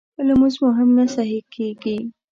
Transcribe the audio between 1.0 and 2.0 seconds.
صحیح کېږي